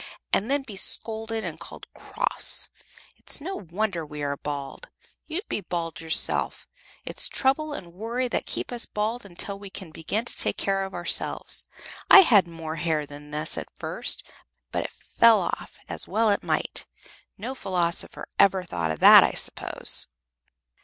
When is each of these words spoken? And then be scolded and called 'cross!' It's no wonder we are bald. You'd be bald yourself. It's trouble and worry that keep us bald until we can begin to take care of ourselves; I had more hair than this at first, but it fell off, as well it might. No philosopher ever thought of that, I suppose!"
And 0.33 0.49
then 0.49 0.63
be 0.63 0.77
scolded 0.77 1.43
and 1.43 1.59
called 1.59 1.85
'cross!' 1.93 2.69
It's 3.17 3.39
no 3.39 3.55
wonder 3.69 4.03
we 4.03 4.23
are 4.23 4.35
bald. 4.35 4.89
You'd 5.27 5.47
be 5.47 5.61
bald 5.61 6.01
yourself. 6.01 6.67
It's 7.05 7.29
trouble 7.29 7.71
and 7.73 7.93
worry 7.93 8.27
that 8.27 8.47
keep 8.47 8.71
us 8.71 8.87
bald 8.87 9.25
until 9.25 9.59
we 9.59 9.69
can 9.69 9.91
begin 9.91 10.25
to 10.25 10.35
take 10.35 10.57
care 10.57 10.85
of 10.85 10.95
ourselves; 10.95 11.67
I 12.09 12.21
had 12.21 12.47
more 12.47 12.77
hair 12.77 13.05
than 13.05 13.29
this 13.29 13.59
at 13.59 13.69
first, 13.77 14.23
but 14.71 14.85
it 14.85 14.91
fell 14.91 15.39
off, 15.39 15.77
as 15.87 16.07
well 16.07 16.31
it 16.31 16.41
might. 16.41 16.87
No 17.37 17.53
philosopher 17.53 18.27
ever 18.39 18.63
thought 18.63 18.89
of 18.89 19.01
that, 19.01 19.23
I 19.23 19.33
suppose!" 19.33 20.07